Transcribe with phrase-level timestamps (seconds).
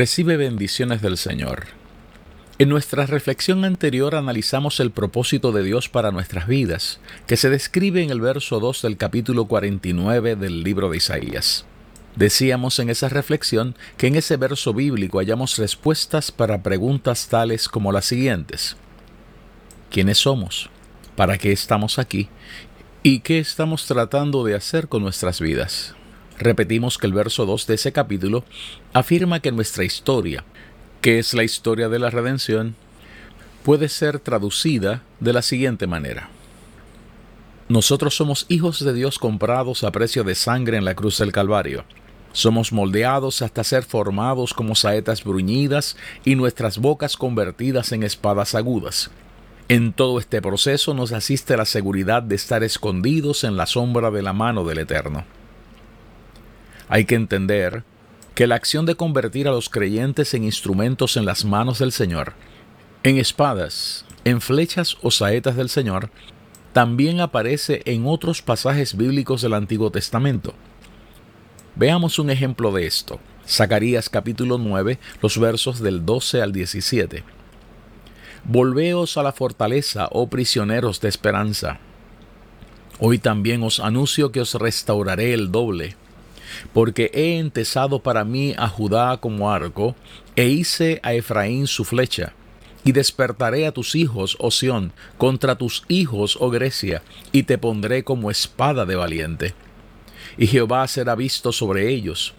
[0.00, 1.66] Recibe bendiciones del Señor.
[2.58, 8.02] En nuestra reflexión anterior analizamos el propósito de Dios para nuestras vidas, que se describe
[8.02, 11.66] en el verso 2 del capítulo 49 del libro de Isaías.
[12.16, 17.92] Decíamos en esa reflexión que en ese verso bíblico hallamos respuestas para preguntas tales como
[17.92, 18.78] las siguientes.
[19.90, 20.70] ¿Quiénes somos?
[21.14, 22.30] ¿Para qué estamos aquí?
[23.02, 25.94] ¿Y qué estamos tratando de hacer con nuestras vidas?
[26.40, 28.44] Repetimos que el verso 2 de ese capítulo
[28.94, 30.42] afirma que nuestra historia,
[31.02, 32.76] que es la historia de la redención,
[33.62, 36.30] puede ser traducida de la siguiente manera.
[37.68, 41.84] Nosotros somos hijos de Dios comprados a precio de sangre en la cruz del Calvario.
[42.32, 49.10] Somos moldeados hasta ser formados como saetas bruñidas y nuestras bocas convertidas en espadas agudas.
[49.68, 54.22] En todo este proceso nos asiste la seguridad de estar escondidos en la sombra de
[54.22, 55.26] la mano del Eterno.
[56.92, 57.84] Hay que entender
[58.34, 62.32] que la acción de convertir a los creyentes en instrumentos en las manos del Señor,
[63.04, 66.10] en espadas, en flechas o saetas del Señor,
[66.72, 70.52] también aparece en otros pasajes bíblicos del Antiguo Testamento.
[71.76, 73.20] Veamos un ejemplo de esto.
[73.46, 77.22] Zacarías capítulo 9, los versos del 12 al 17.
[78.42, 81.78] Volveos a la fortaleza, oh prisioneros de esperanza.
[82.98, 85.94] Hoy también os anuncio que os restauraré el doble
[86.72, 89.94] porque he entesado para mí a Judá como arco,
[90.36, 92.32] e hice a Efraín su flecha.
[92.84, 98.04] Y despertaré a tus hijos, oh Sión, contra tus hijos, oh Grecia, y te pondré
[98.04, 99.54] como espada de valiente.
[100.38, 102.34] Y Jehová será visto sobre ellos,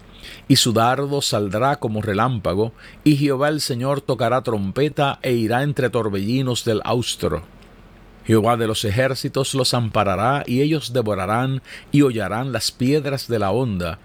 [0.47, 2.73] y su dardo saldrá como relámpago,
[3.03, 7.43] y Jehová el Señor tocará trompeta e irá entre torbellinos del austro
[8.25, 11.61] Jehová de los ejércitos los amparará y ellos devorarán
[11.91, 13.99] y hollarán las piedras de la honda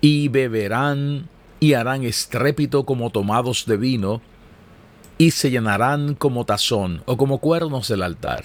[0.00, 1.28] y beberán
[1.58, 4.20] y harán estrépito como tomados de vino
[5.18, 8.44] y se llenarán como tazón o como cuernos del altar.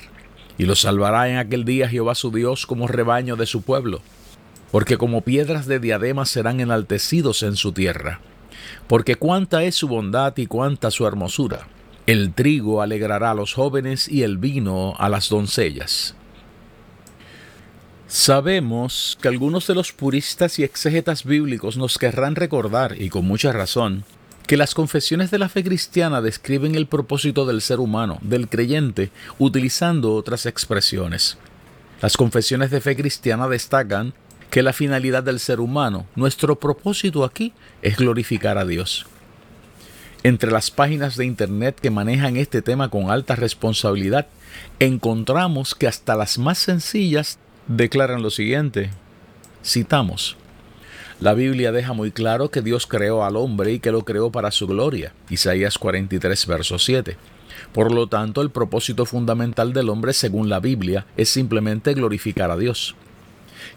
[0.58, 4.02] Y los salvará en aquel día Jehová su Dios como rebaño de su pueblo,
[4.72, 8.22] porque como piedras de diadema serán enaltecidos en su tierra.
[8.88, 11.68] Porque cuánta es su bondad y cuánta su hermosura
[12.12, 16.14] el trigo alegrará a los jóvenes y el vino a las doncellas.
[18.08, 23.54] Sabemos que algunos de los puristas y exégetas bíblicos nos querrán recordar, y con mucha
[23.54, 24.04] razón,
[24.46, 29.10] que las confesiones de la fe cristiana describen el propósito del ser humano, del creyente,
[29.40, 31.38] utilizando otras expresiones.
[32.02, 34.14] Las confesiones de fe cristiana destacan
[34.50, 39.06] que la finalidad del ser humano, nuestro propósito aquí, es glorificar a Dios.
[40.24, 44.28] Entre las páginas de Internet que manejan este tema con alta responsabilidad,
[44.80, 48.92] encontramos que hasta las más sencillas declaran lo siguiente.
[49.66, 50.38] Citamos.
[51.20, 54.52] La Biblia deja muy claro que Dios creó al hombre y que lo creó para
[54.52, 55.12] su gloria.
[55.30, 57.18] Isaías 43, verso 7.
[57.74, 62.58] Por lo tanto, el propósito fundamental del hombre, según la Biblia, es simplemente glorificar a
[62.58, 62.96] Dios.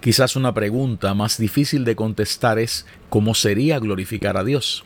[0.01, 4.85] Quizás una pregunta más difícil de contestar es ¿cómo sería glorificar a Dios?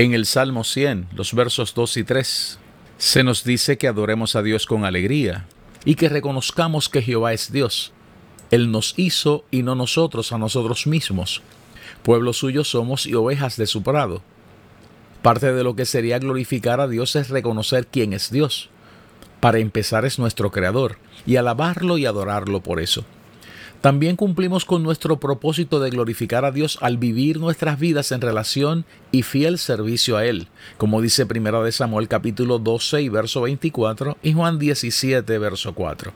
[0.00, 2.60] En el Salmo 100, los versos 2 y 3,
[2.98, 5.48] se nos dice que adoremos a Dios con alegría
[5.84, 7.92] y que reconozcamos que Jehová es Dios.
[8.52, 11.42] Él nos hizo y no nosotros a nosotros mismos.
[12.04, 14.22] Pueblo suyo somos y ovejas de su prado.
[15.20, 18.70] Parte de lo que sería glorificar a Dios es reconocer quién es Dios.
[19.40, 23.04] Para empezar es nuestro Creador y alabarlo y adorarlo por eso.
[23.80, 28.84] También cumplimos con nuestro propósito de glorificar a Dios al vivir nuestras vidas en relación
[29.12, 30.48] y fiel servicio a Él,
[30.78, 36.12] como dice 1 de Samuel capítulo 12 y verso 24 y Juan 17 verso 4.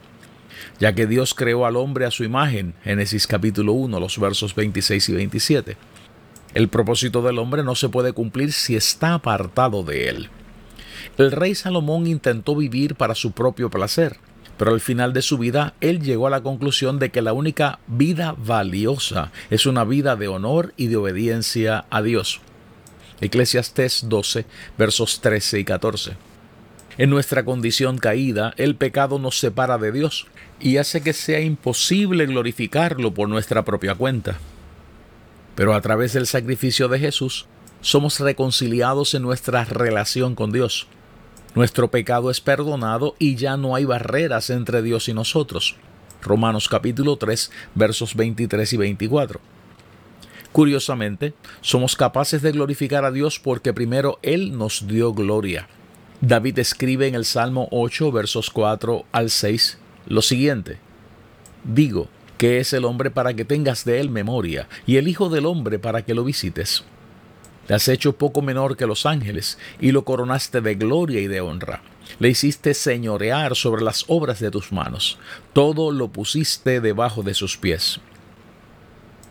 [0.79, 5.07] Ya que Dios creó al hombre a su imagen, Génesis capítulo 1 los versos 26
[5.09, 5.77] y 27.
[6.55, 10.29] El propósito del hombre no se puede cumplir si está apartado de Él.
[11.17, 14.17] El rey Salomón intentó vivir para su propio placer,
[14.63, 17.79] pero al final de su vida él llegó a la conclusión de que la única
[17.85, 22.39] vida valiosa es una vida de honor y de obediencia a Dios.
[23.19, 24.45] Eclesiastés 12,
[24.77, 26.13] versos 13 y 14.
[26.97, 30.27] En nuestra condición caída, el pecado nos separa de Dios
[30.61, 34.37] y hace que sea imposible glorificarlo por nuestra propia cuenta.
[35.55, 37.47] Pero a través del sacrificio de Jesús,
[37.81, 40.87] somos reconciliados en nuestra relación con Dios.
[41.55, 45.75] Nuestro pecado es perdonado y ya no hay barreras entre Dios y nosotros.
[46.23, 49.39] Romanos capítulo 3 versos 23 y 24.
[50.51, 55.67] Curiosamente, somos capaces de glorificar a Dios porque primero Él nos dio gloria.
[56.21, 59.77] David escribe en el Salmo 8 versos 4 al 6
[60.07, 60.79] lo siguiente.
[61.63, 62.07] Digo,
[62.37, 65.79] que es el hombre para que tengas de él memoria, y el Hijo del hombre
[65.79, 66.83] para que lo visites.
[67.67, 71.41] Le has hecho poco menor que los ángeles, y lo coronaste de gloria y de
[71.41, 71.81] honra.
[72.19, 75.17] Le hiciste señorear sobre las obras de tus manos.
[75.53, 77.99] Todo lo pusiste debajo de sus pies.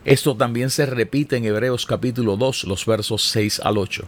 [0.05, 4.03] Esto también se repite en Hebreos capítulo 2, los versos 6 al 8.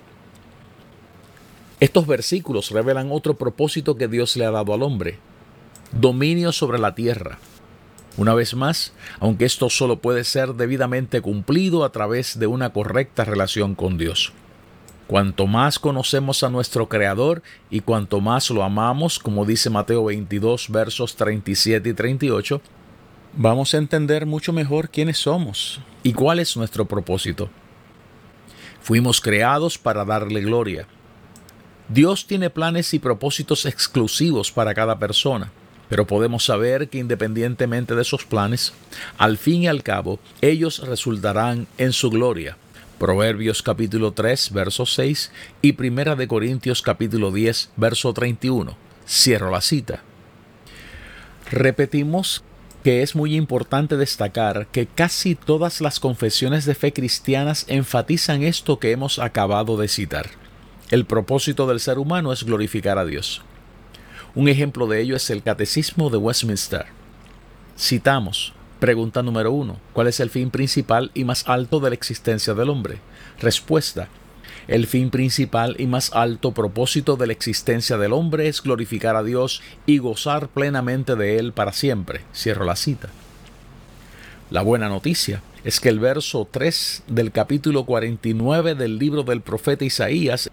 [1.80, 5.20] Estos versículos revelan otro propósito que Dios le ha dado al hombre,
[5.92, 7.38] dominio sobre la tierra.
[8.18, 13.26] Una vez más, aunque esto solo puede ser debidamente cumplido a través de una correcta
[13.26, 14.32] relación con Dios.
[15.08, 20.70] Cuanto más conocemos a nuestro Creador y cuanto más lo amamos, como dice Mateo 22
[20.70, 22.62] versos 37 y 38,
[23.34, 27.50] vamos a entender mucho mejor quiénes somos y cuál es nuestro propósito.
[28.82, 30.88] Fuimos creados para darle gloria.
[31.90, 35.52] Dios tiene planes y propósitos exclusivos para cada persona.
[35.90, 38.74] Pero podemos saber que independientemente de esos planes,
[39.18, 42.58] al fin y al cabo, ellos resultarán en su gloria.
[42.98, 48.78] Proverbios capítulo 3, verso 6 y Primera de Corintios capítulo 10, verso 31.
[49.08, 50.02] Cierro la cita.
[51.52, 52.44] Repetimos
[52.84, 58.80] que es muy importante destacar que casi todas las confesiones de fe cristianas enfatizan esto
[58.80, 60.30] que hemos acabado de citar.
[60.92, 63.42] El propósito del ser humano es glorificar a Dios.
[64.36, 66.88] Un ejemplo de ello es el Catecismo de Westminster.
[67.80, 68.52] Citamos,
[68.82, 72.70] pregunta número uno, ¿cuál es el fin principal y más alto de la existencia del
[72.70, 72.98] hombre?
[73.40, 74.10] Respuesta,
[74.68, 79.24] el fin principal y más alto propósito de la existencia del hombre es glorificar a
[79.24, 82.22] Dios y gozar plenamente de Él para siempre.
[82.36, 83.08] Cierro la cita.
[84.50, 89.86] La buena noticia es que el verso 3 del capítulo 49 del libro del profeta
[89.86, 90.52] Isaías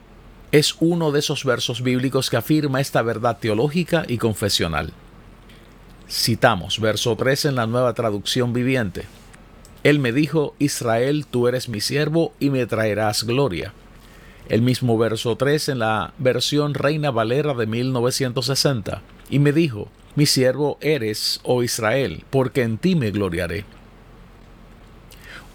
[0.52, 4.92] es uno de esos versos bíblicos que afirma esta verdad teológica y confesional.
[6.10, 9.06] Citamos verso 3 en la nueva traducción viviente.
[9.82, 13.72] Él me dijo, Israel, tú eres mi siervo y me traerás gloria.
[14.50, 19.00] El mismo verso 3 en la versión Reina Valera de 1960.
[19.30, 23.64] Y me dijo, mi siervo eres, oh Israel, porque en ti me gloriaré.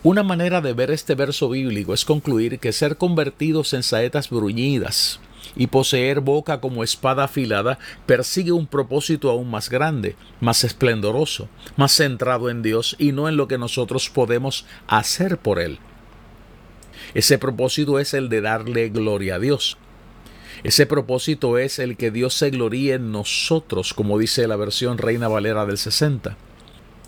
[0.08, 5.20] Una manera de ver este verso bíblico es concluir que ser convertidos en saetas bruñidas
[5.54, 11.92] y poseer boca como espada afilada persigue un propósito aún más grande, más esplendoroso, más
[11.92, 15.78] centrado en Dios y no en lo que nosotros podemos hacer por Él.
[17.14, 19.78] Ese propósito es el de darle gloria a Dios.
[20.64, 25.28] Ese propósito es el que Dios se gloríe en nosotros, como dice la versión Reina
[25.28, 26.38] Valera del 60.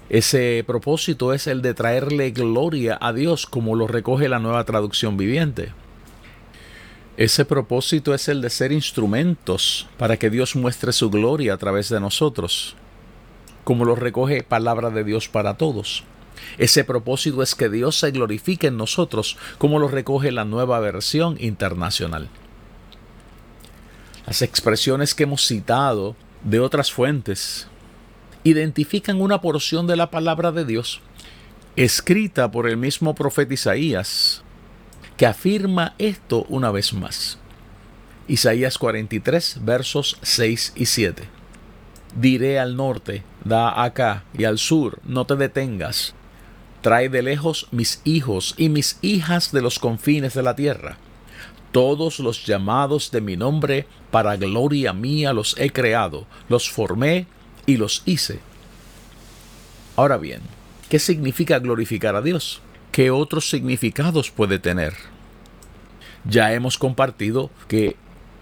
[0.10, 5.18] Ese propósito es el de traerle gloria a Dios, como lo recoge la nueva traducción
[5.18, 5.72] viviente.
[7.16, 11.90] Ese propósito es el de ser instrumentos para que Dios muestre su gloria a través
[11.90, 12.76] de nosotros,
[13.64, 16.04] como lo recoge palabra de Dios para todos.
[16.58, 21.38] Ese propósito es que Dios se glorifique en nosotros, como lo recoge la nueva versión
[21.40, 22.30] internacional.
[24.26, 27.68] Las expresiones que hemos citado de otras fuentes
[28.44, 31.02] identifican una porción de la palabra de Dios
[31.76, 34.44] escrita por el mismo profeta Isaías,
[35.16, 37.38] que afirma esto una vez más.
[38.28, 41.24] Isaías 43, versos 6 y 7.
[42.16, 46.16] Diré al norte, da acá, y al sur, no te detengas.
[46.82, 50.98] Trae de lejos mis hijos y mis hijas de los confines de la tierra.
[51.72, 57.28] Todos los llamados de mi nombre, para gloria mía los he creado, los formé
[57.70, 58.40] y los hice.
[59.96, 60.42] Ahora bien,
[60.90, 62.62] ¿qué significa glorificar a Dios?
[62.92, 64.94] ¿Qué otros significados puede tener?
[66.26, 67.96] Ya hemos compartido que,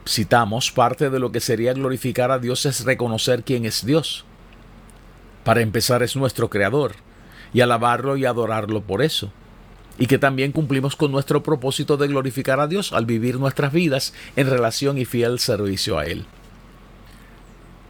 [0.08, 4.24] citamos, parte de lo que sería glorificar a Dios es reconocer quién es Dios.
[5.44, 6.96] Para empezar es nuestro Creador,
[7.54, 9.32] y alabarlo y adorarlo por eso.
[10.00, 14.14] Y que también cumplimos con nuestro propósito de glorificar a Dios al vivir nuestras vidas
[14.36, 16.26] en relación y fiel servicio a Él.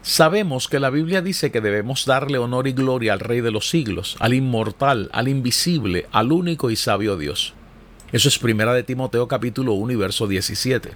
[0.08, 3.70] Sabemos que la Biblia dice que debemos darle honor y gloria al Rey de los
[3.70, 7.54] siglos, al inmortal, al invisible, al único y sabio Dios.
[8.14, 10.92] Eso es primera de Timoteo capítulo 1 y verso 17.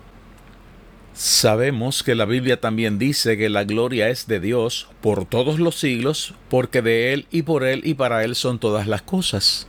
[1.13, 5.77] Sabemos que la Biblia también dice que la gloria es de Dios por todos los
[5.77, 9.67] siglos, porque de Él y por Él y para Él son todas las cosas.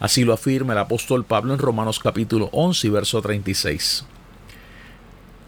[0.00, 4.06] Así lo afirma el apóstol Pablo en Romanos capítulo 11 y verso 36.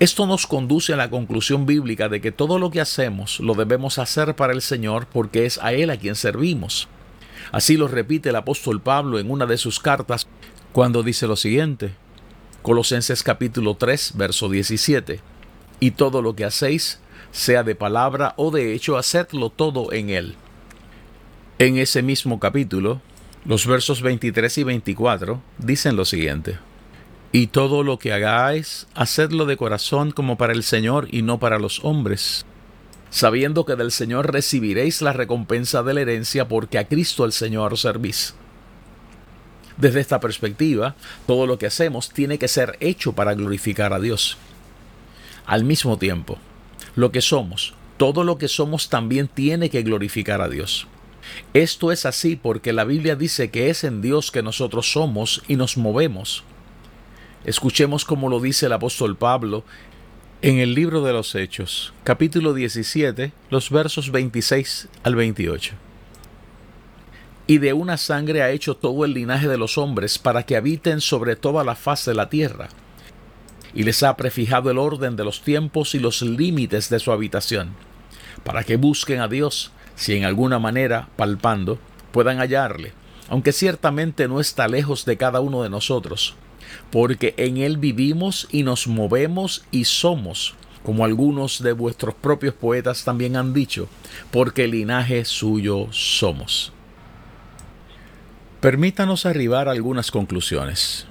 [0.03, 4.01] Esto nos conduce a la conclusión bíblica de que todo lo que hacemos lo debemos
[4.01, 6.89] hacer para el Señor porque es a Él a quien servimos.
[7.53, 10.27] Así lo repite el apóstol Pablo en una de sus cartas
[10.73, 11.93] cuando dice lo siguiente,
[12.63, 15.21] Colosenses capítulo 3, verso 17,
[15.79, 16.99] y todo lo que hacéis,
[17.31, 20.35] sea de palabra o de hecho, hacedlo todo en Él.
[21.61, 23.01] En ese mismo capítulo,
[23.45, 26.59] los versos 23 y 24 dicen lo siguiente,
[27.33, 31.59] y todo lo que hagáis, hacedlo de corazón como para el Señor y no para
[31.59, 32.45] los hombres,
[33.11, 37.79] sabiendo que del Señor recibiréis la recompensa de la herencia porque a Cristo el Señor
[37.79, 38.35] servís.
[39.79, 40.95] Desde esta perspectiva,
[41.27, 44.37] todo lo que hacemos tiene que ser hecho para glorificar a Dios.
[45.47, 46.39] Al mismo tiempo,
[46.95, 50.87] lo que somos, todo lo que somos también tiene que glorificar a Dios.
[51.55, 55.57] Esto es así porque la Biblia dice que es en Dios que nosotros somos y
[55.57, 56.45] nos movemos.
[57.45, 59.65] Escuchemos como lo dice el apóstol Pablo
[60.43, 65.75] en el libro de los Hechos, capítulo 17, los versos 26 al 28.
[67.49, 71.01] Y de una sangre ha hecho todo el linaje de los hombres para que habiten
[71.01, 72.69] sobre toda la faz de la tierra.
[73.75, 77.71] Y les ha prefijado el orden de los tiempos y los límites de su habitación,
[78.45, 81.81] para que busquen a Dios, si en alguna manera, palpando,
[82.13, 82.93] puedan hallarle,
[83.29, 86.37] aunque ciertamente no está lejos de cada uno de nosotros
[86.91, 93.05] porque en Él vivimos y nos movemos y somos, como algunos de vuestros propios poetas
[93.05, 93.89] también han dicho,
[94.31, 96.73] porque linaje suyo somos.
[98.61, 101.07] Permítanos arribar a algunas conclusiones.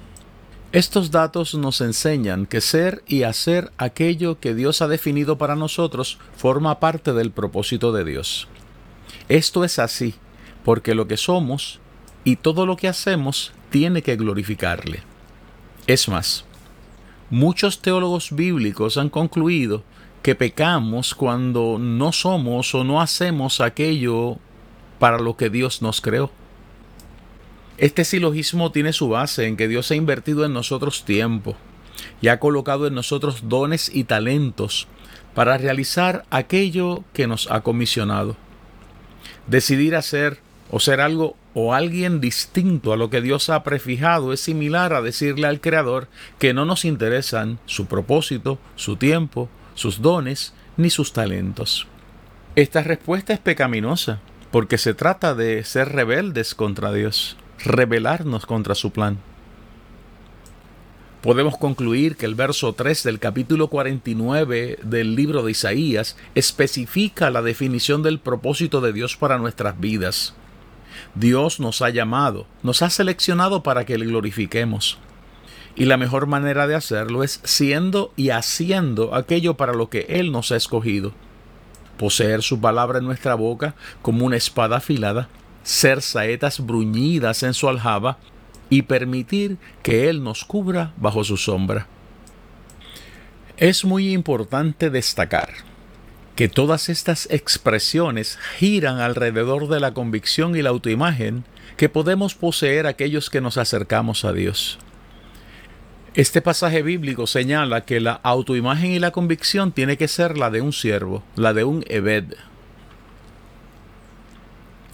[0.72, 6.18] Estos datos nos enseñan que ser y hacer aquello que Dios ha definido para nosotros
[6.34, 8.48] forma parte del propósito de Dios.
[9.28, 10.14] Esto es así
[10.64, 11.80] porque lo que somos
[12.24, 15.02] y todo lo que hacemos tiene que glorificarle.
[15.86, 16.44] Es más,
[17.30, 19.82] muchos teólogos bíblicos han concluido
[20.22, 24.38] que pecamos cuando no somos o no hacemos aquello
[25.00, 26.30] para lo que Dios nos creó.
[27.78, 31.56] Este silogismo tiene su base en que Dios ha invertido en nosotros tiempo
[32.20, 34.86] y ha colocado en nosotros dones y talentos
[35.34, 38.36] para realizar aquello que nos ha comisionado.
[39.48, 40.38] Decidir hacer
[40.72, 45.02] o ser algo o alguien distinto a lo que Dios ha prefijado es similar a
[45.02, 51.12] decirle al Creador que no nos interesan su propósito, su tiempo, sus dones ni sus
[51.12, 51.86] talentos.
[52.56, 58.92] Esta respuesta es pecaminosa porque se trata de ser rebeldes contra Dios, rebelarnos contra su
[58.92, 59.18] plan.
[61.20, 67.42] Podemos concluir que el verso 3 del capítulo 49 del libro de Isaías especifica la
[67.42, 70.34] definición del propósito de Dios para nuestras vidas.
[71.14, 74.98] Dios nos ha llamado, nos ha seleccionado para que le glorifiquemos.
[75.74, 80.30] Y la mejor manera de hacerlo es siendo y haciendo aquello para lo que Él
[80.32, 81.12] nos ha escogido.
[81.98, 85.28] Poseer su palabra en nuestra boca como una espada afilada,
[85.62, 88.18] ser saetas bruñidas en su aljaba
[88.68, 91.86] y permitir que Él nos cubra bajo su sombra.
[93.56, 95.71] Es muy importante destacar
[96.36, 101.44] que todas estas expresiones giran alrededor de la convicción y la autoimagen
[101.76, 104.78] que podemos poseer aquellos que nos acercamos a Dios.
[106.14, 110.60] Este pasaje bíblico señala que la autoimagen y la convicción tiene que ser la de
[110.60, 112.34] un siervo, la de un Ebed.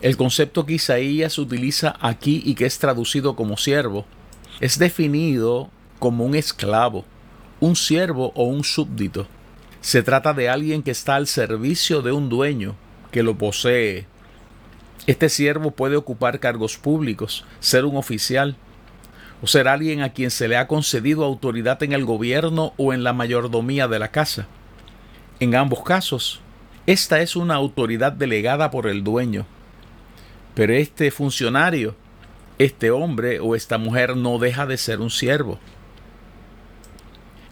[0.01, 4.07] El concepto que Isaías utiliza aquí y que es traducido como siervo
[4.61, 7.05] es definido como un esclavo,
[7.59, 9.27] un siervo o un súbdito.
[9.81, 12.75] Se trata de alguien que está al servicio de un dueño
[13.11, 14.07] que lo posee.
[15.07, 18.57] Este siervo puede ocupar cargos públicos, ser un oficial,
[19.41, 23.05] o ser alguien a quien se le ha concedido autoridad en el gobierno o en
[23.05, 24.49] la mayordomía de la casa.
[25.41, 26.41] En ambos casos,
[26.87, 29.47] esta es una autoridad delegada por el dueño.
[30.55, 31.95] Pero este funcionario,
[32.59, 35.61] este hombre o esta mujer no deja de ser un siervo.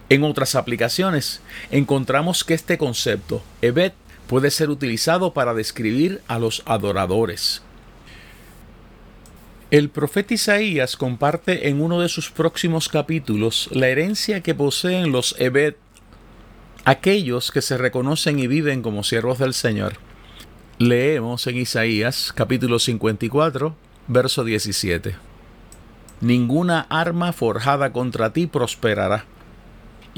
[0.09, 3.93] En otras aplicaciones, encontramos que este concepto, Evet,
[4.27, 7.61] puede ser utilizado para describir a los adoradores.
[9.69, 15.35] El profeta Isaías comparte en uno de sus próximos capítulos la herencia que poseen los
[15.39, 15.75] Evet,
[16.85, 19.95] aquellos que se reconocen y viven como siervos del Señor.
[20.77, 23.75] Leemos en Isaías capítulo 54,
[24.07, 25.15] verso 17.
[26.21, 29.25] ninguna arma forjada contra ti prosperará,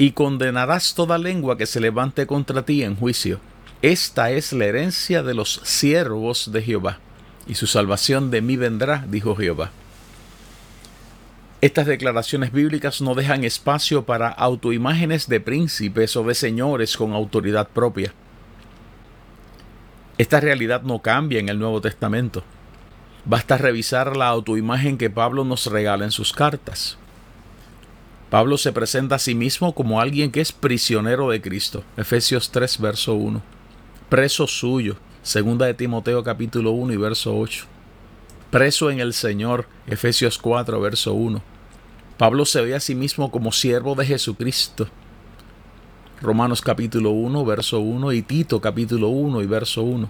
[0.00, 3.38] y condenarás toda lengua que se levante contra ti en juicio.
[3.82, 7.00] Esta es la herencia de los siervos de Jehová,
[7.46, 9.72] y su salvación de mí vendrá, dijo Jehová.
[11.60, 17.68] Estas declaraciones bíblicas no dejan espacio para autoimágenes de príncipes o de señores con autoridad
[17.68, 18.14] propia.
[20.16, 22.42] Esta realidad no cambia en el Nuevo Testamento.
[23.26, 26.96] Basta revisar la autoimagen que Pablo nos regala en sus cartas.
[28.30, 31.82] Pablo se presenta a sí mismo como alguien que es prisionero de Cristo.
[31.96, 33.42] Efesios 3, verso 1.
[34.08, 34.96] Preso suyo.
[35.22, 37.64] Segunda de Timoteo capítulo 1 y verso 8.
[38.52, 39.66] Preso en el Señor.
[39.88, 41.42] Efesios 4, verso 1.
[42.18, 44.86] Pablo se ve a sí mismo como siervo de Jesucristo.
[46.22, 50.08] Romanos capítulo 1, verso 1 y Tito capítulo 1 y verso 1.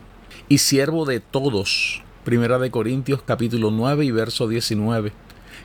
[0.51, 2.03] Y siervo de todos.
[2.25, 5.11] Primera de Corintios capítulo 9 y verso 19.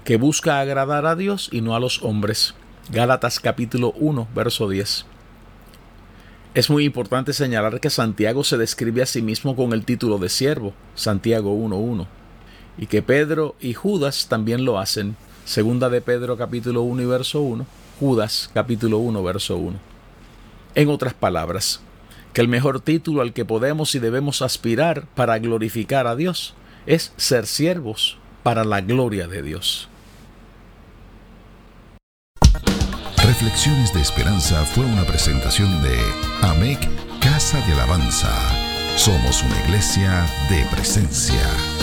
[0.03, 2.53] Que busca agradar a Dios y no a los hombres.
[2.91, 5.05] Gálatas capítulo 1, verso 10.
[6.53, 10.29] Es muy importante señalar que Santiago se describe a sí mismo con el título de
[10.29, 12.05] siervo, Santiago 1.1,
[12.77, 17.41] y que Pedro y Judas también lo hacen, Segunda de Pedro capítulo 1 y verso
[17.41, 17.65] 1,
[17.99, 19.77] Judas capítulo 1 verso 1.
[20.75, 21.81] En otras palabras,
[22.33, 26.53] que el mejor título al que podemos y debemos aspirar para glorificar a Dios
[26.85, 29.89] es ser siervos para la gloria de Dios.
[33.17, 35.97] Reflexiones de Esperanza fue una presentación de
[36.43, 36.87] AMEC
[37.19, 38.29] Casa de Alabanza.
[38.97, 41.74] Somos una iglesia de presencia.